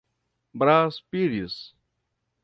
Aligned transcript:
Brás 0.51 0.97
Pires 1.11 1.77